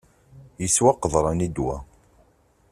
Yeswa 0.61 0.91
qeḍran 1.01 1.45
i 1.47 1.49
ddwa. 1.49 1.77